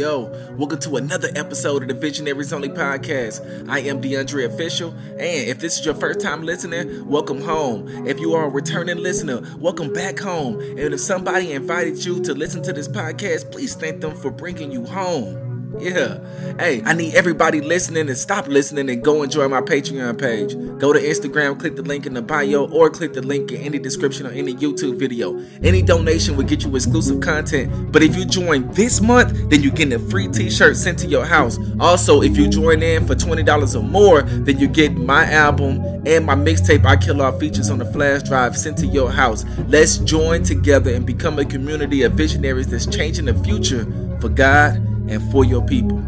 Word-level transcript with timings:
yo, 0.00 0.32
welcome 0.56 0.78
to 0.78 0.96
another 0.96 1.28
episode 1.36 1.82
of 1.82 1.88
the 1.88 1.92
Visionaries 1.92 2.54
Only 2.54 2.70
podcast. 2.70 3.68
I 3.68 3.80
am 3.80 4.00
DeAndre 4.00 4.46
Official, 4.46 4.92
and 4.92 5.20
if 5.20 5.58
this 5.58 5.78
is 5.78 5.84
your 5.84 5.94
first 5.94 6.20
time 6.20 6.42
listening, 6.42 7.06
welcome 7.06 7.42
home. 7.42 8.06
If 8.06 8.18
you 8.18 8.32
are 8.32 8.46
a 8.46 8.48
returning 8.48 8.96
listener, 8.96 9.42
welcome 9.58 9.92
back 9.92 10.18
home. 10.18 10.58
And 10.58 10.94
if 10.94 11.00
somebody 11.00 11.52
invited 11.52 12.02
you 12.02 12.18
to 12.22 12.32
listen 12.32 12.62
to 12.62 12.72
this 12.72 12.88
podcast, 12.88 13.52
please 13.52 13.74
thank 13.74 14.00
them 14.00 14.16
for 14.16 14.30
bringing 14.30 14.72
you 14.72 14.86
home. 14.86 15.49
Yeah. 15.78 16.18
Hey, 16.58 16.82
I 16.84 16.94
need 16.94 17.14
everybody 17.14 17.60
listening 17.60 18.06
to 18.08 18.14
stop 18.14 18.48
listening 18.48 18.90
and 18.90 19.02
go 19.02 19.22
enjoy 19.22 19.48
my 19.48 19.60
Patreon 19.60 20.18
page. 20.18 20.54
Go 20.78 20.92
to 20.92 20.98
Instagram, 20.98 21.58
click 21.58 21.76
the 21.76 21.82
link 21.82 22.06
in 22.06 22.14
the 22.14 22.22
bio, 22.22 22.68
or 22.70 22.90
click 22.90 23.12
the 23.12 23.22
link 23.22 23.52
in 23.52 23.60
any 23.60 23.78
description 23.78 24.26
or 24.26 24.30
any 24.30 24.54
YouTube 24.54 24.98
video. 24.98 25.40
Any 25.62 25.82
donation 25.82 26.36
will 26.36 26.44
get 26.44 26.64
you 26.64 26.74
exclusive 26.74 27.20
content. 27.20 27.92
But 27.92 28.02
if 28.02 28.16
you 28.16 28.24
join 28.24 28.70
this 28.72 29.00
month, 29.00 29.50
then 29.50 29.62
you 29.62 29.70
get 29.70 29.92
a 29.92 29.98
free 29.98 30.28
t-shirt 30.28 30.76
sent 30.76 30.98
to 31.00 31.06
your 31.06 31.24
house. 31.24 31.58
Also, 31.78 32.22
if 32.22 32.36
you 32.36 32.48
join 32.48 32.82
in 32.82 33.06
for 33.06 33.14
$20 33.14 33.74
or 33.74 33.82
more, 33.82 34.22
then 34.22 34.58
you 34.58 34.68
get 34.68 34.94
my 34.94 35.30
album 35.30 35.82
and 36.06 36.26
my 36.26 36.34
mixtape 36.34 36.84
I 36.84 36.96
Kill 36.96 37.22
Off 37.22 37.38
features 37.38 37.70
on 37.70 37.78
the 37.78 37.86
flash 37.86 38.22
drive 38.22 38.56
sent 38.56 38.76
to 38.78 38.86
your 38.86 39.10
house. 39.10 39.44
Let's 39.68 39.98
join 39.98 40.42
together 40.42 40.92
and 40.92 41.06
become 41.06 41.38
a 41.38 41.44
community 41.44 42.02
of 42.02 42.12
visionaries 42.12 42.68
that's 42.68 42.86
changing 42.86 43.26
the 43.26 43.34
future 43.34 43.86
for 44.20 44.28
God 44.28 44.89
and 45.10 45.20
for 45.32 45.44
your 45.44 45.60
people. 45.66 45.98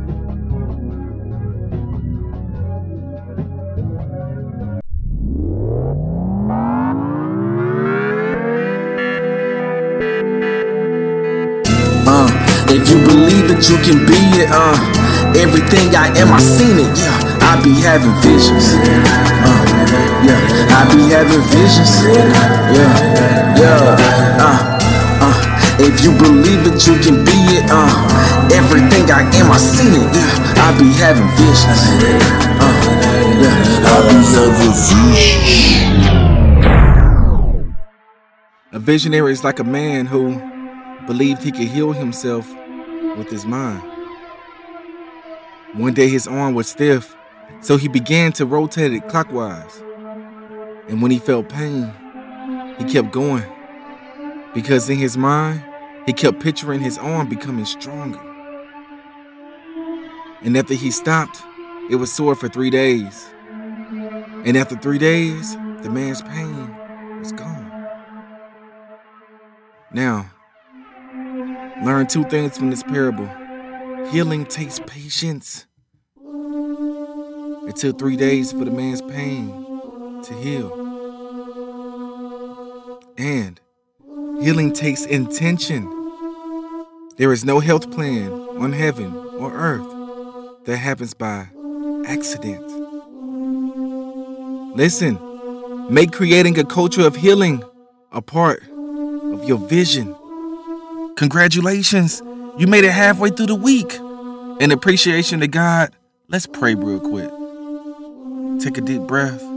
Uh, 12.06 12.30
if 12.70 12.88
you 12.88 13.02
believe 13.05 13.48
that 13.48 13.66
you 13.69 13.77
can 13.83 14.06
be 14.06 14.15
it, 14.38 14.48
uh, 14.51 14.78
everything 15.37 15.95
I 15.97 16.14
am, 16.16 16.33
I 16.33 16.39
seen 16.39 16.78
it, 16.78 16.97
yeah. 16.97 17.42
I 17.42 17.61
be 17.62 17.75
having 17.83 18.14
visions, 18.22 18.75
uh, 18.78 19.66
yeah. 20.22 20.39
I 20.78 20.87
be 20.94 21.11
having 21.11 21.42
visions, 21.50 22.05
yeah, 22.06 23.59
yeah, 23.59 24.39
uh. 24.39 24.78
If 25.84 26.05
you 26.05 26.12
believe 26.12 26.62
that 26.62 26.87
you 26.87 26.94
can 27.03 27.22
it, 27.22 27.22
uh, 27.73 28.51
everything 28.53 29.11
I 29.11 29.23
am, 29.34 29.51
I 29.51 29.56
seen 29.56 29.95
it, 29.95 30.12
yeah. 30.15 30.65
I 30.65 30.77
be 30.78 30.92
having 31.01 31.28
visions, 31.41 31.83
uh, 31.89 32.05
yeah. 32.05 32.20
I 33.89 34.01
be 34.09 34.20
having 34.37 34.61
visions. 34.61 35.93
A 38.73 38.78
visionary 38.78 39.33
is 39.33 39.45
like 39.45 39.59
a 39.59 39.65
man 39.65 40.06
who 40.06 40.41
believed 41.06 41.43
he 41.43 41.50
could 41.50 41.69
heal 41.69 41.93
himself 41.93 42.48
with 43.17 43.28
his 43.31 43.45
mind. 43.45 43.83
One 45.75 45.95
day 45.95 46.09
his 46.09 46.27
arm 46.27 46.55
was 46.55 46.69
stiff, 46.69 47.15
so 47.61 47.77
he 47.77 47.89
began 47.89 48.33
to 48.33 48.47
rotate 48.47 48.93
it 48.93 49.09
clockwise. 49.09 49.83
And 50.89 51.00
when 51.03 51.11
he 51.11 51.19
felt 51.19 51.48
pain, 51.48 51.93
he 52.78 52.84
kept 52.84 53.12
going. 53.12 53.45
Because 54.55 54.89
in 54.91 54.98
his 54.98 55.17
mind, 55.17 55.62
he 56.06 56.12
kept 56.12 56.41
picturing 56.41 56.81
his 56.81 56.98
arm 56.98 57.28
becoming 57.28 57.64
stronger. 57.64 58.20
And 60.42 60.56
after 60.56 60.75
he 60.75 60.91
stopped, 60.91 61.42
it 61.91 61.97
was 61.97 62.12
sore 62.12 62.34
for 62.34 62.48
three 62.48 62.70
days. 62.70 63.27
And 64.44 64.56
after 64.56 64.77
three 64.77 64.98
days, 64.98 65.55
the 65.83 65.91
man's 65.91 66.22
pain 66.22 67.19
was 67.19 67.33
gone. 67.33 67.70
Now, 69.92 70.31
learn 71.84 72.06
two 72.06 72.25
things 72.25 72.56
from 72.56 72.70
this 72.70 72.83
parable 72.83 73.28
healing 74.11 74.44
takes 74.44 74.81
patience. 74.81 75.66
It 77.69 77.77
took 77.77 77.98
three 77.98 78.16
days 78.16 78.53
for 78.53 78.64
the 78.64 78.70
man's 78.70 79.00
pain 79.03 80.20
to 80.25 80.34
heal. 80.34 80.72
And 83.16 83.60
Healing 84.42 84.72
takes 84.72 85.06
intention. 85.06 85.88
There 87.16 87.32
is 87.32 87.44
no 87.44 87.60
health 87.60 87.92
plan 87.92 88.32
on 88.32 88.72
heaven 88.72 89.14
or 89.38 89.53
earth 89.53 89.86
that 90.64 90.78
happens 90.78 91.14
by 91.14 91.47
accident. 92.06 92.66
Listen, 94.75 95.16
make 95.88 96.10
creating 96.10 96.58
a 96.58 96.64
culture 96.64 97.06
of 97.06 97.14
healing 97.14 97.62
a 98.10 98.20
part 98.20 98.64
of 98.64 99.44
your 99.44 99.58
vision. 99.58 100.12
Congratulations, 101.14 102.20
you 102.59 102.66
made 102.66 102.82
it 102.82 102.91
halfway 102.91 103.30
through 103.30 103.47
the 103.47 103.54
week. 103.54 103.94
In 104.60 104.72
appreciation 104.72 105.38
to 105.38 105.47
God, 105.47 105.94
let's 106.26 106.48
pray 106.48 106.74
real 106.74 106.98
quick. 106.98 107.30
Take 108.60 108.76
a 108.76 108.80
deep 108.80 109.03
breath. 109.03 109.52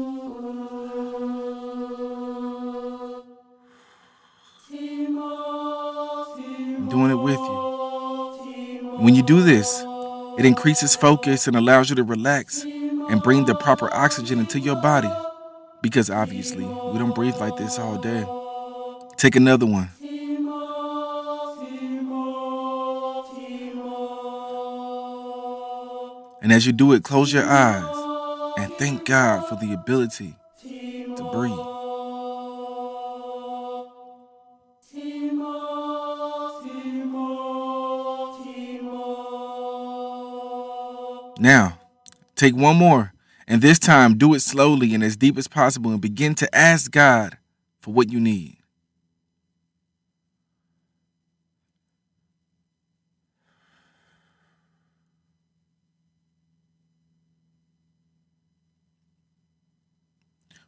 Doing 6.95 7.11
it 7.11 7.15
with 7.15 7.39
you. 7.39 8.95
When 8.99 9.15
you 9.15 9.21
do 9.23 9.41
this, 9.41 9.83
it 10.37 10.45
increases 10.45 10.95
focus 10.95 11.45
and 11.47 11.55
allows 11.57 11.89
you 11.89 11.95
to 11.97 12.03
relax 12.03 12.63
and 12.63 13.21
bring 13.21 13.45
the 13.45 13.55
proper 13.55 13.93
oxygen 13.93 14.39
into 14.39 14.59
your 14.59 14.75
body. 14.77 15.11
Because 15.81 16.09
obviously, 16.09 16.63
we 16.63 16.97
don't 16.97 17.13
breathe 17.13 17.35
like 17.35 17.57
this 17.57 17.77
all 17.77 17.97
day. 17.97 18.25
Take 19.17 19.35
another 19.35 19.65
one. 19.65 19.89
And 26.41 26.53
as 26.53 26.65
you 26.65 26.71
do 26.71 26.93
it, 26.93 27.03
close 27.03 27.33
your 27.33 27.45
eyes 27.45 27.95
and 28.57 28.71
thank 28.75 29.05
God 29.05 29.47
for 29.49 29.55
the 29.55 29.73
ability 29.73 30.35
to 31.17 31.29
breathe. 31.33 31.64
Now, 41.37 41.79
take 42.35 42.55
one 42.55 42.77
more, 42.77 43.13
and 43.47 43.61
this 43.61 43.79
time 43.79 44.17
do 44.17 44.33
it 44.33 44.39
slowly 44.39 44.93
and 44.93 45.03
as 45.03 45.17
deep 45.17 45.37
as 45.37 45.47
possible 45.47 45.91
and 45.91 46.01
begin 46.01 46.35
to 46.35 46.55
ask 46.55 46.91
God 46.91 47.37
for 47.81 47.93
what 47.93 48.09
you 48.11 48.19
need. 48.19 48.57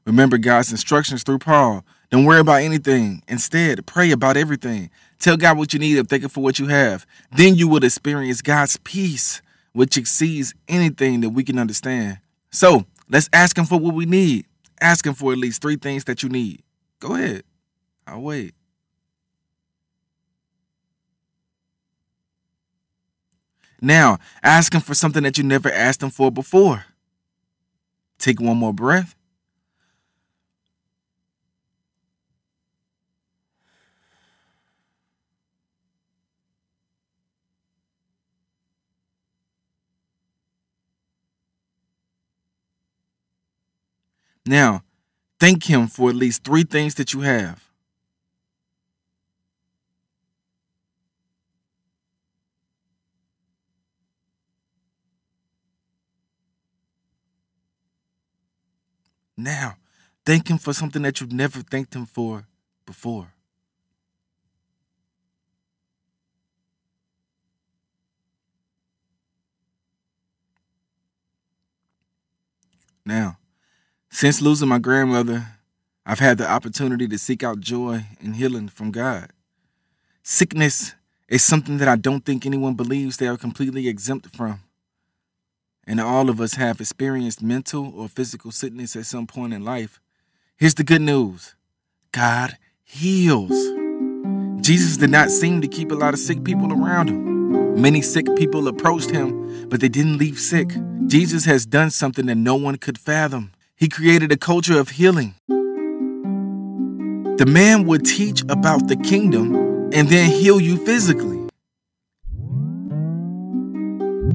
Remember 0.06 0.38
God's 0.38 0.72
instructions 0.72 1.24
through 1.24 1.40
Paul. 1.40 1.84
Don't 2.10 2.24
worry 2.24 2.40
about 2.40 2.62
anything. 2.62 3.22
Instead, 3.28 3.86
pray 3.86 4.12
about 4.12 4.38
everything. 4.38 4.90
Tell 5.20 5.36
God 5.36 5.58
what 5.58 5.74
you 5.74 5.80
need 5.80 5.98
and 5.98 6.08
thank 6.08 6.24
Him 6.24 6.30
for 6.30 6.42
what 6.42 6.60
you 6.60 6.68
have. 6.68 7.06
Then 7.36 7.56
you 7.56 7.68
will 7.68 7.84
experience 7.84 8.42
God's 8.42 8.78
peace 8.78 9.42
which 9.78 9.96
exceeds 9.96 10.56
anything 10.68 11.22
that 11.22 11.30
we 11.30 11.44
can 11.44 11.60
understand. 11.60 12.18
So 12.50 12.88
let's 13.12 13.30
ask 13.32 13.56
Him 13.56 13.66
for 13.66 13.80
what 13.80 13.94
we 13.94 14.08
need. 14.08 14.48
Ask 14.82 15.06
Him 15.06 15.14
for 15.14 15.32
at 15.32 15.38
least 15.38 15.62
three 15.62 15.76
things 15.76 16.04
that 16.06 16.24
you 16.24 16.30
need. 16.30 16.64
Go 17.00 17.14
ahead. 17.14 17.44
I'll 18.08 18.24
wait. 18.24 18.56
Now, 23.80 24.18
ask 24.42 24.74
Him 24.74 24.82
for 24.82 24.96
something 24.96 25.22
that 25.22 25.38
you 25.38 25.44
never 25.44 25.72
asked 25.72 26.02
Him 26.02 26.10
for 26.10 26.32
before. 26.32 26.86
Take 28.18 28.42
one 28.42 28.58
more 28.58 28.74
breath. 28.74 29.14
Now, 44.48 44.84
thank 45.42 45.66
Him 45.66 45.88
for 45.88 46.10
at 46.10 46.16
least 46.16 46.46
three 46.46 46.64
things 46.64 46.96
that 46.96 47.14
you 47.14 47.22
have. 47.22 47.64
Now, 59.36 59.76
thank 60.26 60.50
Him 60.50 60.58
for 60.58 60.74
something 60.74 61.02
that 61.02 61.20
you've 61.20 61.34
never 61.34 61.62
thanked 61.62 61.94
Him 61.94 62.06
for 62.06 62.48
before. 62.86 63.34
Now, 73.06 73.38
since 74.18 74.42
losing 74.42 74.68
my 74.68 74.80
grandmother, 74.80 75.46
I've 76.04 76.18
had 76.18 76.40
the 76.40 76.50
opportunity 76.50 77.08
to 77.08 77.20
seek 77.20 77.44
out 77.44 77.60
joy 77.60 78.04
and 78.20 78.36
healing 78.36 78.68
from 78.68 78.90
God. 78.90 79.30
Sickness 80.24 80.96
is 81.30 81.44
something 81.44 81.78
that 81.78 81.88
I 81.88 81.98
don't 81.98 82.26
think 82.26 82.44
anyone 82.44 82.74
believes 82.74 83.18
they 83.18 83.28
are 83.28 83.38
completely 83.38 83.88
exempt 83.88 84.36
from. 84.36 84.62
And 85.86 86.02
all 86.02 86.32
of 86.32 86.42
us 86.42 86.56
have 86.56 86.82
experienced 86.82 87.44
mental 87.44 87.94
or 87.96 88.08
physical 88.08 88.50
sickness 88.50 88.96
at 88.96 89.06
some 89.06 89.28
point 89.28 89.54
in 89.54 89.64
life. 89.64 90.00
Here's 90.56 90.74
the 90.74 90.84
good 90.84 91.04
news 91.04 91.54
God 92.12 92.58
heals. 92.84 93.52
Jesus 94.66 94.98
did 94.98 95.12
not 95.12 95.30
seem 95.30 95.62
to 95.62 95.68
keep 95.68 95.92
a 95.92 95.96
lot 95.96 96.16
of 96.16 96.20
sick 96.20 96.44
people 96.44 96.74
around 96.74 97.10
him. 97.10 97.80
Many 97.80 98.02
sick 98.02 98.26
people 98.36 98.68
approached 98.68 99.12
him, 99.12 99.70
but 99.70 99.80
they 99.80 99.90
didn't 99.90 100.18
leave 100.18 100.40
sick. 100.40 100.72
Jesus 101.06 101.46
has 101.46 101.68
done 101.68 101.92
something 101.92 102.26
that 102.26 102.34
no 102.34 102.56
one 102.56 102.78
could 102.78 102.98
fathom. 102.98 103.52
He 103.78 103.88
created 103.90 104.32
a 104.32 104.38
culture 104.38 104.80
of 104.80 104.90
healing. 104.90 105.36
The 107.38 107.46
man 107.48 107.86
would 107.86 108.08
teach 108.08 108.42
about 108.50 108.88
the 108.88 108.96
kingdom 108.96 109.56
and 109.94 110.10
then 110.10 110.32
heal 110.32 110.60
you 110.60 110.84
physically. 110.84 111.48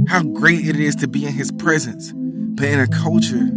How 0.07 0.23
great 0.23 0.65
it 0.65 0.79
is 0.79 0.95
to 0.97 1.09
be 1.09 1.27
in 1.27 1.33
his 1.33 1.51
presence, 1.51 2.13
but 2.15 2.67
in 2.67 2.79
a 2.79 2.87
culture, 2.87 3.49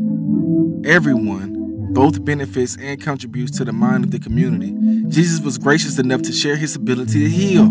everyone 0.89 1.93
both 1.93 2.25
benefits 2.25 2.75
and 2.81 2.99
contributes 2.99 3.55
to 3.59 3.63
the 3.63 3.71
mind 3.71 4.05
of 4.05 4.09
the 4.09 4.17
community. 4.19 4.73
Jesus 5.07 5.39
was 5.39 5.59
gracious 5.59 5.99
enough 5.99 6.23
to 6.23 6.31
share 6.31 6.55
his 6.55 6.75
ability 6.75 7.19
to 7.19 7.29
heal. 7.29 7.69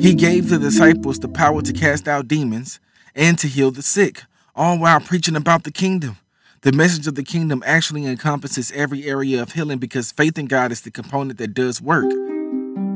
He 0.00 0.12
gave 0.14 0.48
the 0.48 0.58
disciples 0.58 1.20
the 1.20 1.28
power 1.28 1.62
to 1.62 1.72
cast 1.72 2.08
out 2.08 2.26
demons 2.26 2.80
and 3.14 3.38
to 3.38 3.46
heal 3.46 3.70
the 3.70 3.82
sick, 3.82 4.24
all 4.56 4.76
while 4.76 4.98
preaching 4.98 5.36
about 5.36 5.62
the 5.62 5.70
kingdom. 5.70 6.16
The 6.64 6.72
message 6.72 7.06
of 7.06 7.14
the 7.14 7.22
kingdom 7.22 7.62
actually 7.66 8.06
encompasses 8.06 8.72
every 8.72 9.04
area 9.04 9.42
of 9.42 9.52
healing 9.52 9.76
because 9.76 10.12
faith 10.12 10.38
in 10.38 10.46
God 10.46 10.72
is 10.72 10.80
the 10.80 10.90
component 10.90 11.36
that 11.36 11.52
does 11.52 11.82
work. 11.82 12.10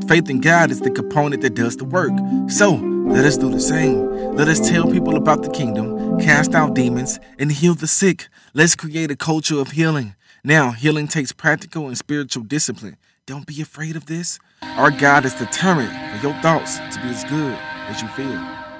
Faith 0.08 0.30
in 0.30 0.40
God 0.40 0.70
is 0.70 0.80
the 0.80 0.90
component 0.90 1.42
that 1.42 1.52
does 1.54 1.76
the 1.76 1.84
work. 1.84 2.12
So, 2.48 2.76
let 2.76 3.26
us 3.26 3.36
do 3.36 3.50
the 3.50 3.60
same. 3.60 4.34
Let 4.34 4.48
us 4.48 4.66
tell 4.66 4.90
people 4.90 5.16
about 5.16 5.42
the 5.42 5.50
kingdom, 5.50 6.18
cast 6.18 6.54
out 6.54 6.72
demons, 6.72 7.20
and 7.38 7.52
heal 7.52 7.74
the 7.74 7.86
sick. 7.86 8.28
Let's 8.54 8.74
create 8.74 9.10
a 9.10 9.16
culture 9.16 9.60
of 9.60 9.72
healing. 9.72 10.14
Now, 10.42 10.70
healing 10.70 11.06
takes 11.06 11.32
practical 11.32 11.88
and 11.88 11.98
spiritual 11.98 12.44
discipline. 12.44 12.96
Don't 13.26 13.46
be 13.46 13.60
afraid 13.60 13.96
of 13.96 14.06
this. 14.06 14.38
Our 14.62 14.90
God 14.90 15.26
is 15.26 15.34
determined 15.34 15.90
for 15.90 16.26
your 16.26 16.40
thoughts 16.40 16.78
to 16.78 17.02
be 17.02 17.08
as 17.10 17.22
good 17.24 17.58
as 17.88 18.00
you 18.00 18.08
feel, 18.08 18.32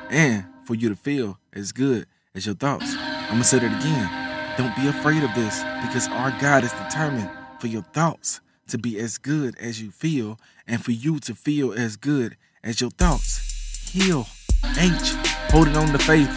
and 0.08 0.46
for 0.64 0.74
you 0.74 0.88
to 0.88 0.96
feel 0.96 1.38
as 1.52 1.72
good 1.72 2.06
as 2.34 2.46
your 2.46 2.54
thoughts. 2.54 2.94
I'm 2.96 3.32
gonna 3.32 3.44
say 3.44 3.58
that 3.58 3.80
again. 3.84 4.27
Don't 4.58 4.74
be 4.74 4.88
afraid 4.88 5.22
of 5.22 5.32
this 5.36 5.62
because 5.82 6.08
our 6.08 6.32
God 6.40 6.64
is 6.64 6.72
determined 6.72 7.30
for 7.60 7.68
your 7.68 7.82
thoughts 7.82 8.40
to 8.66 8.76
be 8.76 8.98
as 8.98 9.16
good 9.16 9.56
as 9.60 9.80
you 9.80 9.92
feel 9.92 10.36
and 10.66 10.84
for 10.84 10.90
you 10.90 11.20
to 11.20 11.34
feel 11.36 11.72
as 11.72 11.96
good 11.96 12.36
as 12.64 12.80
your 12.80 12.90
thoughts. 12.90 13.88
Heal. 13.92 14.26
H. 14.76 15.14
Holding 15.52 15.76
on 15.76 15.92
to 15.92 15.98
faith. 16.00 16.28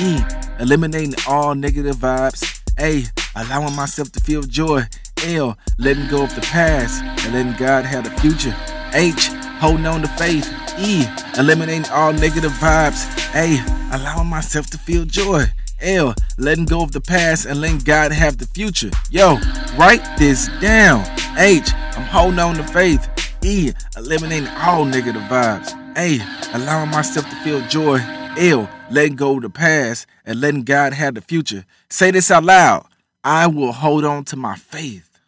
E. 0.00 0.18
Eliminating 0.58 1.16
all 1.28 1.54
negative 1.54 1.96
vibes. 1.96 2.62
A. 2.78 3.04
Allowing 3.38 3.76
myself 3.76 4.10
to 4.12 4.20
feel 4.20 4.40
joy. 4.40 4.84
L. 5.26 5.58
Letting 5.76 6.08
go 6.08 6.24
of 6.24 6.34
the 6.34 6.40
past 6.40 7.02
and 7.02 7.34
letting 7.34 7.62
God 7.62 7.84
have 7.84 8.04
the 8.04 8.20
future. 8.22 8.56
H. 8.94 9.28
Holding 9.60 9.84
on 9.84 10.00
to 10.00 10.08
faith. 10.08 10.50
E. 10.78 11.04
Eliminating 11.36 11.90
all 11.90 12.14
negative 12.14 12.52
vibes. 12.52 13.04
A. 13.34 13.62
Allowing 13.94 14.28
myself 14.28 14.68
to 14.68 14.78
feel 14.78 15.04
joy. 15.04 15.44
L, 15.80 16.14
letting 16.38 16.64
go 16.64 16.82
of 16.82 16.92
the 16.92 17.00
past 17.00 17.46
and 17.46 17.60
letting 17.60 17.78
God 17.78 18.12
have 18.12 18.38
the 18.38 18.46
future. 18.46 18.90
Yo, 19.10 19.38
write 19.76 20.02
this 20.18 20.48
down. 20.60 21.04
H, 21.36 21.72
I'm 21.74 22.02
holding 22.04 22.38
on 22.38 22.54
to 22.56 22.64
faith. 22.64 23.08
E, 23.44 23.72
eliminating 23.96 24.48
all 24.48 24.84
negative 24.84 25.22
vibes. 25.22 25.72
A, 25.96 26.20
allowing 26.54 26.90
myself 26.90 27.28
to 27.28 27.36
feel 27.36 27.60
joy. 27.68 27.98
L, 28.38 28.68
letting 28.90 29.16
go 29.16 29.36
of 29.36 29.42
the 29.42 29.50
past 29.50 30.06
and 30.24 30.40
letting 30.40 30.62
God 30.62 30.92
have 30.92 31.14
the 31.14 31.20
future. 31.20 31.64
Say 31.88 32.10
this 32.10 32.30
out 32.30 32.44
loud. 32.44 32.86
I 33.22 33.46
will 33.46 33.72
hold 33.72 34.04
on 34.04 34.24
to 34.26 34.36
my 34.36 34.56
faith. 34.56 35.18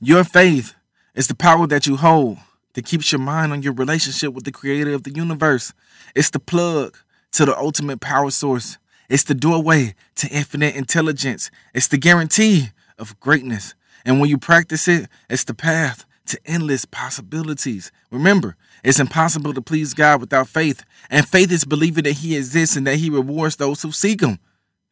Your 0.00 0.24
faith 0.24 0.74
is 1.14 1.26
the 1.26 1.34
power 1.34 1.66
that 1.66 1.86
you 1.86 1.96
hold 1.96 2.38
that 2.76 2.84
keeps 2.84 3.10
your 3.10 3.20
mind 3.20 3.52
on 3.52 3.62
your 3.62 3.72
relationship 3.72 4.34
with 4.34 4.44
the 4.44 4.52
creator 4.52 4.92
of 4.92 5.02
the 5.02 5.10
universe. 5.10 5.72
It's 6.14 6.28
the 6.30 6.38
plug 6.38 6.96
to 7.32 7.46
the 7.46 7.56
ultimate 7.58 8.00
power 8.00 8.30
source. 8.30 8.76
It's 9.08 9.24
the 9.24 9.34
doorway 9.34 9.94
to 10.16 10.28
infinite 10.28 10.76
intelligence. 10.76 11.50
It's 11.74 11.88
the 11.88 11.96
guarantee 11.96 12.68
of 12.98 13.18
greatness. 13.18 13.74
And 14.04 14.20
when 14.20 14.28
you 14.28 14.36
practice 14.36 14.86
it, 14.88 15.08
it's 15.30 15.44
the 15.44 15.54
path 15.54 16.04
to 16.26 16.38
endless 16.44 16.84
possibilities. 16.84 17.90
Remember, 18.10 18.56
it's 18.84 19.00
impossible 19.00 19.54
to 19.54 19.62
please 19.62 19.94
God 19.94 20.20
without 20.20 20.46
faith. 20.46 20.84
And 21.08 21.26
faith 21.26 21.50
is 21.50 21.64
believing 21.64 22.04
that 22.04 22.12
He 22.12 22.36
exists 22.36 22.76
and 22.76 22.86
that 22.86 22.96
He 22.96 23.08
rewards 23.08 23.56
those 23.56 23.80
who 23.80 23.90
seek 23.90 24.20
Him. 24.20 24.38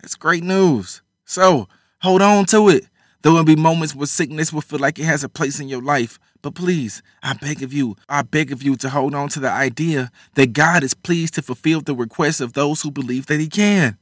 That's 0.00 0.16
great 0.16 0.42
news. 0.42 1.02
So 1.26 1.68
hold 2.00 2.22
on 2.22 2.46
to 2.46 2.70
it. 2.70 2.86
There 3.24 3.32
will 3.32 3.42
be 3.42 3.56
moments 3.56 3.94
where 3.94 4.06
sickness 4.06 4.52
will 4.52 4.60
feel 4.60 4.78
like 4.78 4.98
it 4.98 5.06
has 5.06 5.24
a 5.24 5.30
place 5.30 5.58
in 5.58 5.66
your 5.66 5.80
life. 5.80 6.18
But 6.42 6.54
please, 6.54 7.02
I 7.22 7.32
beg 7.32 7.62
of 7.62 7.72
you, 7.72 7.96
I 8.06 8.20
beg 8.20 8.52
of 8.52 8.62
you 8.62 8.76
to 8.76 8.90
hold 8.90 9.14
on 9.14 9.30
to 9.30 9.40
the 9.40 9.48
idea 9.48 10.10
that 10.34 10.52
God 10.52 10.82
is 10.82 10.92
pleased 10.92 11.32
to 11.34 11.42
fulfill 11.42 11.80
the 11.80 11.94
requests 11.94 12.42
of 12.42 12.52
those 12.52 12.82
who 12.82 12.90
believe 12.90 13.24
that 13.26 13.40
He 13.40 13.48
can. 13.48 13.96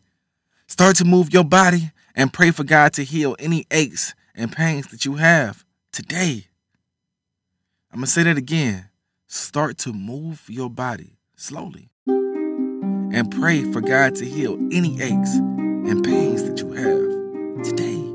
Start 0.66 0.96
to 0.96 1.04
move 1.04 1.32
your 1.32 1.44
body 1.44 1.92
and 2.16 2.32
pray 2.32 2.50
for 2.50 2.64
God 2.64 2.94
to 2.94 3.04
heal 3.04 3.36
any 3.38 3.64
aches 3.70 4.12
and 4.34 4.50
pains 4.50 4.88
that 4.88 5.04
you 5.04 5.14
have 5.14 5.64
today. 5.92 6.48
I'm 7.92 8.00
going 8.00 8.06
to 8.06 8.10
say 8.10 8.24
that 8.24 8.36
again. 8.36 8.88
Start 9.28 9.78
to 9.78 9.92
move 9.92 10.42
your 10.48 10.68
body 10.68 11.18
slowly 11.36 11.90
and 12.08 13.30
pray 13.30 13.70
for 13.70 13.80
God 13.80 14.16
to 14.16 14.24
heal 14.24 14.58
any 14.72 15.00
aches 15.00 15.36
and 15.36 16.02
pains 16.02 16.42
that 16.42 16.58
you 16.58 16.72
have 16.72 17.64
today. 17.64 18.11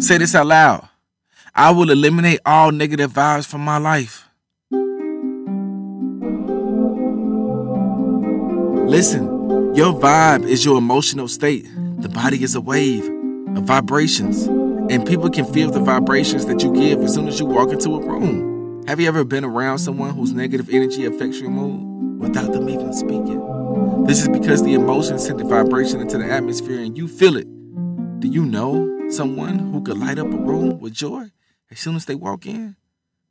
Say 0.00 0.16
this 0.18 0.32
out 0.36 0.46
loud. 0.46 0.88
I 1.56 1.72
will 1.72 1.90
eliminate 1.90 2.38
all 2.46 2.70
negative 2.70 3.12
vibes 3.12 3.46
from 3.46 3.62
my 3.62 3.78
life. 3.78 4.28
Listen, 8.88 9.24
your 9.74 9.92
vibe 9.92 10.46
is 10.46 10.64
your 10.64 10.78
emotional 10.78 11.26
state. 11.26 11.66
The 11.98 12.08
body 12.08 12.44
is 12.44 12.54
a 12.54 12.60
wave 12.60 13.06
of 13.56 13.64
vibrations, 13.64 14.46
and 14.46 15.04
people 15.04 15.30
can 15.30 15.52
feel 15.52 15.72
the 15.72 15.80
vibrations 15.80 16.46
that 16.46 16.62
you 16.62 16.72
give 16.72 17.00
as 17.00 17.14
soon 17.14 17.26
as 17.26 17.40
you 17.40 17.46
walk 17.46 17.70
into 17.70 17.96
a 17.96 18.00
room. 18.00 18.84
Have 18.86 19.00
you 19.00 19.08
ever 19.08 19.24
been 19.24 19.44
around 19.44 19.78
someone 19.78 20.14
whose 20.14 20.32
negative 20.32 20.70
energy 20.70 21.06
affects 21.06 21.40
your 21.40 21.50
mood 21.50 22.20
without 22.20 22.52
them 22.52 22.68
even 22.68 22.92
speaking? 22.92 24.04
This 24.06 24.22
is 24.22 24.28
because 24.28 24.62
the 24.62 24.74
emotions 24.74 25.26
send 25.26 25.40
the 25.40 25.44
vibration 25.44 26.00
into 26.00 26.18
the 26.18 26.30
atmosphere 26.30 26.78
and 26.78 26.96
you 26.96 27.08
feel 27.08 27.36
it. 27.36 27.48
Do 28.20 28.28
you 28.28 28.44
know 28.46 28.97
someone 29.10 29.58
who 29.58 29.82
could 29.82 29.98
light 29.98 30.18
up 30.18 30.26
a 30.26 30.36
room 30.36 30.80
with 30.80 30.92
joy 30.92 31.30
as 31.70 31.80
soon 31.80 31.96
as 31.96 32.06
they 32.06 32.14
walk 32.14 32.46
in, 32.46 32.76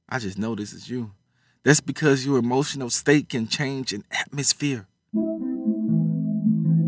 I 0.10 0.19
just 0.19 0.38
know 0.38 0.55
this 0.55 0.74
is 0.74 0.89
you. 0.89 1.12
That's 1.63 1.81
because 1.81 2.25
your 2.25 2.38
emotional 2.38 2.89
state 2.89 3.29
can 3.29 3.48
change 3.48 3.93
an 3.93 4.03
atmosphere. 4.12 4.88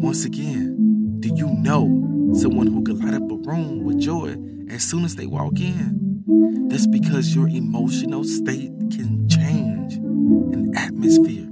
Once 0.01 0.25
again, 0.25 1.17
do 1.19 1.29
you 1.35 1.47
know 1.47 2.33
someone 2.33 2.67
who 2.67 2.83
could 2.83 3.03
light 3.03 3.13
up 3.13 3.29
a 3.29 3.35
room 3.35 3.83
with 3.83 3.99
joy 3.99 4.35
as 4.69 4.83
soon 4.83 5.03
as 5.03 5.15
they 5.15 5.25
walk 5.25 5.59
in? 5.59 6.23
That's 6.69 6.87
because 6.87 7.35
your 7.35 7.49
emotional 7.49 8.23
state 8.23 8.71
can 8.91 9.27
change 9.27 9.95
an 9.95 10.71
atmosphere. 10.77 11.47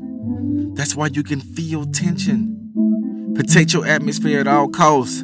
That's 0.76 0.96
why 0.96 1.08
you 1.08 1.24
can 1.24 1.42
feel 1.42 1.86
tension. 1.86 3.34
Protect 3.36 3.74
your 3.74 3.86
atmosphere 3.86 4.40
at 4.40 4.48
all 4.48 4.70
costs. 4.70 5.24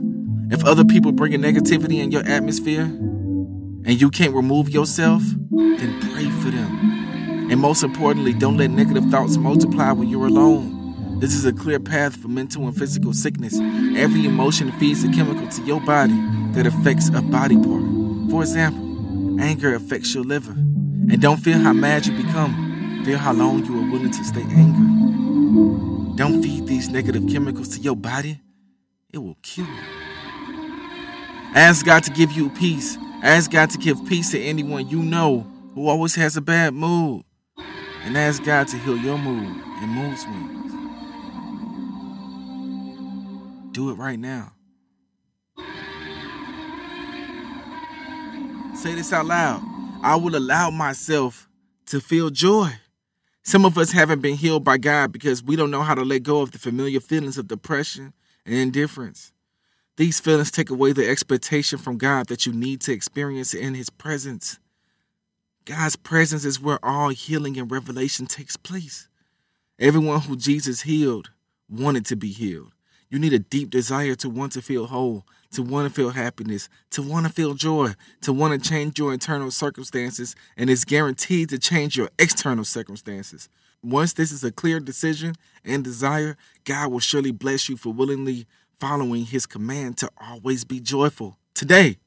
If 0.53 0.63
other 0.65 0.85
people 0.85 1.11
bring 1.11 1.33
a 1.33 1.39
negativity 1.39 1.97
in 1.97 2.11
your 2.11 2.21
atmosphere 2.27 2.83
and 2.83 3.99
you 3.99 4.11
can't 4.11 4.35
remove 4.35 4.69
yourself, 4.69 5.23
then 5.49 5.99
pray 6.11 6.29
for 6.29 6.51
them. 6.51 7.49
And 7.49 7.59
most 7.59 7.81
importantly, 7.81 8.33
don't 8.33 8.57
let 8.57 8.69
negative 8.69 9.03
thoughts 9.05 9.35
multiply 9.35 9.91
when 9.93 10.09
you're 10.09 10.27
alone. 10.27 11.17
This 11.19 11.33
is 11.33 11.45
a 11.45 11.53
clear 11.53 11.79
path 11.79 12.15
for 12.15 12.27
mental 12.27 12.67
and 12.67 12.77
physical 12.77 13.13
sickness. 13.13 13.59
Every 13.97 14.27
emotion 14.27 14.71
feeds 14.73 15.03
a 15.03 15.11
chemical 15.11 15.47
to 15.47 15.61
your 15.63 15.81
body 15.81 16.13
that 16.51 16.67
affects 16.67 17.09
a 17.09 17.23
body 17.23 17.55
part. 17.55 18.29
For 18.29 18.43
example, 18.43 19.41
anger 19.41 19.73
affects 19.73 20.13
your 20.13 20.23
liver. 20.23 20.51
And 20.51 21.19
don't 21.19 21.37
feel 21.37 21.57
how 21.57 21.73
mad 21.73 22.05
you 22.05 22.15
become, 22.15 23.01
feel 23.05 23.17
how 23.17 23.33
long 23.33 23.65
you 23.65 23.79
are 23.79 23.91
willing 23.91 24.11
to 24.11 24.23
stay 24.23 24.43
angry. 24.43 26.15
Don't 26.15 26.43
feed 26.43 26.67
these 26.67 26.89
negative 26.89 27.27
chemicals 27.27 27.69
to 27.69 27.81
your 27.81 27.95
body, 27.95 28.39
it 29.11 29.17
will 29.17 29.37
kill 29.41 29.65
you. 29.65 30.02
Ask 31.55 31.85
God 31.85 32.03
to 32.05 32.11
give 32.11 32.31
you 32.31 32.49
peace. 32.49 32.97
Ask 33.21 33.51
God 33.51 33.69
to 33.69 33.77
give 33.77 34.03
peace 34.05 34.31
to 34.31 34.39
anyone 34.41 34.89
you 34.89 35.03
know 35.03 35.45
who 35.75 35.87
always 35.87 36.15
has 36.15 36.35
a 36.35 36.41
bad 36.41 36.73
mood. 36.73 37.23
And 38.03 38.17
ask 38.17 38.43
God 38.43 38.67
to 38.69 38.77
heal 38.77 38.97
your 38.97 39.19
mood 39.19 39.55
and 39.81 39.91
mood 39.91 40.17
swings. 40.17 40.73
Do 43.71 43.91
it 43.91 43.93
right 43.93 44.19
now. 44.19 44.53
Say 48.75 48.95
this 48.95 49.13
out 49.13 49.27
loud. 49.27 49.61
I 50.01 50.15
will 50.15 50.35
allow 50.35 50.71
myself 50.71 51.47
to 51.87 52.01
feel 52.01 52.31
joy. 52.31 52.71
Some 53.43 53.63
of 53.63 53.77
us 53.77 53.91
haven't 53.91 54.21
been 54.21 54.35
healed 54.35 54.63
by 54.63 54.77
God 54.77 55.11
because 55.11 55.43
we 55.43 55.55
don't 55.55 55.69
know 55.69 55.83
how 55.83 55.93
to 55.93 56.03
let 56.03 56.23
go 56.23 56.41
of 56.41 56.51
the 56.51 56.57
familiar 56.57 56.99
feelings 56.99 57.37
of 57.37 57.47
depression 57.47 58.13
and 58.45 58.55
indifference. 58.55 59.32
These 59.95 60.19
feelings 60.19 60.49
take 60.49 60.71
away 60.71 60.91
the 60.91 61.07
expectation 61.07 61.77
from 61.77 61.99
God 61.99 62.27
that 62.27 62.47
you 62.47 62.53
need 62.53 62.81
to 62.81 62.91
experience 62.91 63.53
in 63.53 63.75
His 63.75 63.91
presence. 63.91 64.59
God's 65.65 65.95
presence 65.95 66.45
is 66.45 66.59
where 66.59 66.83
all 66.83 67.09
healing 67.09 67.57
and 67.59 67.71
revelation 67.71 68.25
takes 68.25 68.57
place. 68.57 69.07
Everyone 69.77 70.21
who 70.21 70.35
Jesus 70.35 70.81
healed 70.81 71.29
wanted 71.69 72.05
to 72.07 72.15
be 72.15 72.29
healed. 72.29 72.71
You 73.09 73.19
need 73.19 73.33
a 73.33 73.39
deep 73.39 73.69
desire 73.69 74.15
to 74.15 74.29
want 74.29 74.53
to 74.53 74.63
feel 74.63 74.87
whole, 74.87 75.25
to 75.51 75.61
want 75.61 75.87
to 75.87 75.93
feel 75.93 76.09
happiness, 76.09 76.69
to 76.89 77.03
want 77.03 77.27
to 77.27 77.31
feel 77.31 77.53
joy, 77.53 77.93
to 78.21 78.33
want 78.33 78.59
to 78.59 78.69
change 78.69 78.97
your 78.97 79.13
internal 79.13 79.51
circumstances, 79.51 80.35
and 80.57 80.71
it's 80.71 80.83
guaranteed 80.83 81.49
to 81.49 81.59
change 81.59 81.95
your 81.95 82.09
external 82.17 82.65
circumstances. 82.65 83.47
Once 83.83 84.13
this 84.13 84.31
is 84.31 84.43
a 84.43 84.51
clear 84.51 84.79
decision 84.79 85.35
and 85.63 85.83
desire, 85.83 86.35
God 86.63 86.91
will 86.91 86.99
surely 86.99 87.31
bless 87.31 87.69
you 87.69 87.77
for 87.77 87.93
willingly 87.93 88.47
following 88.79 89.25
his 89.25 89.45
command 89.45 89.97
to 89.97 90.09
always 90.19 90.63
be 90.63 90.79
joyful. 90.79 91.37
Today, 91.53 91.97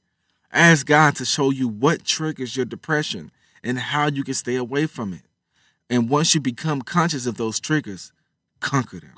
ask 0.52 0.86
God 0.86 1.16
to 1.16 1.24
show 1.24 1.50
you 1.50 1.68
what 1.68 2.04
triggers 2.04 2.56
your 2.56 2.66
depression 2.66 3.30
and 3.62 3.78
how 3.78 4.08
you 4.08 4.24
can 4.24 4.34
stay 4.34 4.56
away 4.56 4.86
from 4.86 5.12
it. 5.12 5.22
And 5.88 6.08
once 6.10 6.34
you 6.34 6.40
become 6.40 6.82
conscious 6.82 7.26
of 7.26 7.36
those 7.36 7.60
triggers, 7.60 8.12
conquer 8.60 9.00
them. 9.00 9.14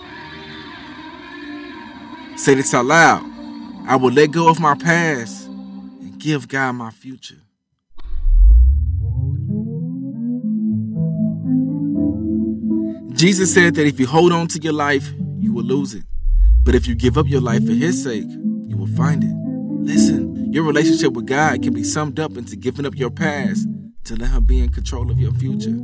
Say 2.36 2.54
this 2.54 2.72
out 2.74 2.86
loud. 2.86 3.24
I 3.86 3.96
will 3.96 4.12
let 4.12 4.32
go 4.32 4.48
of 4.48 4.60
my 4.60 4.74
past 4.74 5.46
and 5.46 6.18
give 6.18 6.46
God 6.48 6.72
my 6.72 6.90
future. 6.90 7.42
Jesus 13.12 13.52
said 13.52 13.74
that 13.74 13.86
if 13.86 13.98
you 13.98 14.06
hold 14.06 14.32
on 14.32 14.46
to 14.48 14.60
your 14.60 14.74
life, 14.74 15.10
you 15.40 15.52
will 15.52 15.64
lose 15.64 15.94
it. 15.94 16.04
But 16.68 16.74
if 16.74 16.86
you 16.86 16.94
give 16.94 17.16
up 17.16 17.26
your 17.26 17.40
life 17.40 17.64
for 17.64 17.72
His 17.72 18.04
sake, 18.04 18.28
you 18.28 18.76
will 18.76 18.94
find 18.94 19.24
it. 19.24 19.32
Listen, 19.80 20.52
your 20.52 20.64
relationship 20.64 21.14
with 21.14 21.24
God 21.24 21.62
can 21.62 21.72
be 21.72 21.82
summed 21.82 22.20
up 22.20 22.36
into 22.36 22.56
giving 22.56 22.84
up 22.84 22.94
your 22.94 23.08
past 23.08 23.66
to 24.04 24.16
let 24.16 24.32
Him 24.32 24.44
be 24.44 24.60
in 24.60 24.68
control 24.68 25.10
of 25.10 25.18
your 25.18 25.32
future. 25.32 25.78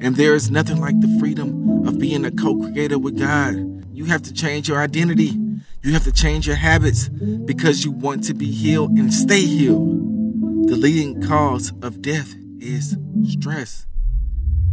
And 0.00 0.16
there 0.16 0.34
is 0.34 0.50
nothing 0.50 0.80
like 0.80 0.98
the 1.02 1.14
freedom 1.20 1.86
of 1.86 1.98
being 1.98 2.24
a 2.24 2.30
co 2.30 2.56
creator 2.56 2.98
with 2.98 3.18
God. 3.18 3.54
You 3.92 4.06
have 4.06 4.22
to 4.22 4.32
change 4.32 4.66
your 4.66 4.80
identity 4.80 5.38
you 5.82 5.94
have 5.94 6.04
to 6.04 6.12
change 6.12 6.46
your 6.46 6.56
habits 6.56 7.08
because 7.08 7.84
you 7.84 7.90
want 7.90 8.24
to 8.24 8.34
be 8.34 8.50
healed 8.50 8.90
and 8.98 9.12
stay 9.12 9.40
healed. 9.40 10.68
The 10.68 10.76
leading 10.76 11.22
cause 11.22 11.72
of 11.80 12.02
death 12.02 12.34
is 12.58 12.96
stress. 13.24 13.86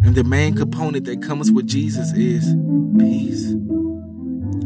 And 0.03 0.15
the 0.15 0.25
main 0.25 0.55
component 0.55 1.05
that 1.05 1.21
comes 1.21 1.49
with 1.51 1.65
Jesus 1.65 2.11
is 2.13 2.53
peace. 2.99 3.53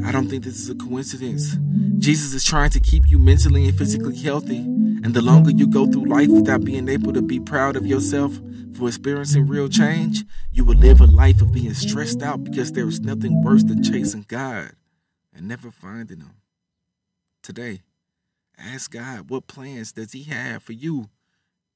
I 0.05 0.11
don't 0.11 0.29
think 0.29 0.43
this 0.43 0.59
is 0.59 0.69
a 0.69 0.75
coincidence. 0.75 1.57
Jesus 1.99 2.33
is 2.33 2.43
trying 2.43 2.71
to 2.71 2.79
keep 2.79 3.07
you 3.07 3.19
mentally 3.19 3.65
and 3.67 3.77
physically 3.77 4.17
healthy. 4.17 4.57
And 5.03 5.13
the 5.13 5.21
longer 5.21 5.51
you 5.51 5.67
go 5.67 5.85
through 5.85 6.05
life 6.05 6.29
without 6.29 6.63
being 6.63 6.89
able 6.89 7.13
to 7.13 7.21
be 7.21 7.39
proud 7.39 7.75
of 7.75 7.85
yourself 7.85 8.39
for 8.73 8.87
experiencing 8.87 9.47
real 9.47 9.69
change, 9.69 10.23
you 10.51 10.65
will 10.65 10.77
live 10.77 11.01
a 11.01 11.05
life 11.05 11.41
of 11.41 11.51
being 11.51 11.73
stressed 11.73 12.21
out 12.21 12.43
because 12.43 12.71
there 12.71 12.87
is 12.87 12.99
nothing 12.99 13.43
worse 13.43 13.63
than 13.63 13.83
chasing 13.83 14.25
God 14.27 14.71
and 15.33 15.47
never 15.47 15.71
finding 15.71 16.19
Him. 16.19 16.35
Today, 17.43 17.81
ask 18.57 18.91
God 18.91 19.29
what 19.29 19.47
plans 19.47 19.91
does 19.91 20.11
he 20.11 20.23
have 20.23 20.63
for 20.63 20.73
you 20.73 21.09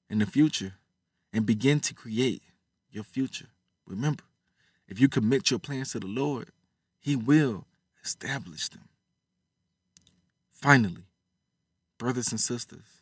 in 0.10 0.20
the 0.20 0.26
future 0.26 0.74
and 1.34 1.46
begin 1.46 1.80
to 1.82 1.94
create 1.94 2.44
your 2.92 3.04
future. 3.04 3.48
Remember, 3.88 4.24
if 4.88 5.00
you 5.00 5.10
commit 5.10 5.50
your 5.50 5.60
plans 5.60 5.92
to 5.92 6.00
the 6.00 6.08
Lord, 6.08 6.50
he 7.00 7.16
will 7.16 7.66
establish 8.06 8.70
them. 8.70 8.88
Finally, 10.54 11.04
brothers 11.98 12.32
and 12.32 12.40
sisters, 12.40 13.02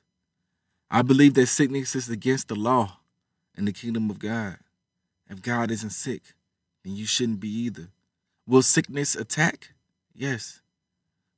I 0.89 1.01
believe 1.01 1.33
that 1.36 1.48
sickness 1.48 1.95
is 1.95 2.10
against 2.10 2.48
the 2.48 2.55
law 2.55 3.00
in 3.57 3.65
the 3.65 3.74
kingdom 3.74 4.10
of 4.10 4.19
God. 4.19 4.57
If 5.29 5.41
God 5.41 5.72
isn't 5.72 5.91
sick, 5.91 6.22
then 6.83 6.95
you 6.95 7.05
shouldn't 7.05 7.39
be 7.39 7.50
either. 7.50 7.89
Will 8.48 8.62
sickness 8.62 9.15
attack? 9.15 9.74
Yes. 10.13 10.62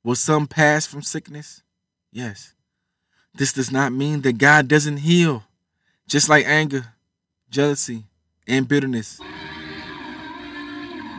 Will 0.04 0.14
some 0.14 0.46
pass 0.46 0.86
from 0.86 1.02
sickness? 1.02 1.62
Yes. 2.12 2.54
This 3.34 3.52
does 3.52 3.70
not 3.70 3.92
mean 3.92 4.22
that 4.22 4.38
God 4.38 4.68
doesn't 4.68 4.98
heal, 4.98 5.44
just 6.06 6.28
like 6.28 6.46
anger, 6.46 6.94
jealousy, 7.50 8.04
and 8.46 8.68
bitterness. 8.68 9.20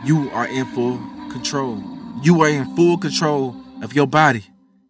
You 0.04 0.30
are 0.30 0.46
in 0.46 0.66
full 0.66 0.98
control. 1.30 1.97
You 2.22 2.42
are 2.42 2.48
in 2.48 2.74
full 2.76 2.98
control 2.98 3.56
of 3.82 3.94
your 3.94 4.06
body. 4.06 4.44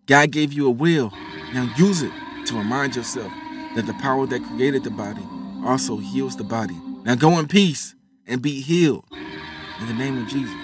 God 0.06 0.30
gave 0.30 0.52
you 0.52 0.66
a 0.66 0.70
will. 0.70 1.12
Now 1.52 1.72
use 1.76 2.02
it 2.02 2.12
to 2.46 2.56
remind 2.56 2.96
yourself 2.96 3.32
that 3.76 3.86
the 3.86 3.94
power 3.94 4.26
that 4.26 4.42
created 4.44 4.84
the 4.84 4.90
body 4.90 5.22
also 5.64 5.98
heals 5.98 6.36
the 6.36 6.44
body. 6.44 6.76
Now 7.04 7.14
go 7.14 7.38
in 7.38 7.48
peace 7.48 7.94
and 8.26 8.40
be 8.40 8.60
healed. 8.60 9.04
In 9.12 9.86
the 9.86 9.94
name 9.94 10.22
of 10.22 10.28
Jesus. 10.28 10.54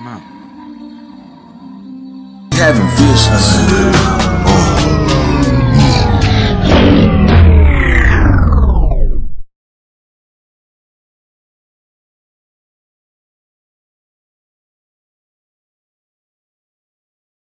Out. 0.00 0.37